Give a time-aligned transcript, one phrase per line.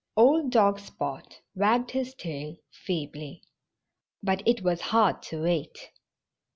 [0.17, 3.43] Old dog Spot wagged his tail feebly.
[4.23, 5.91] But it was hard to wait.